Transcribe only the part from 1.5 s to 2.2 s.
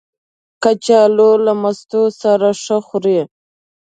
مستو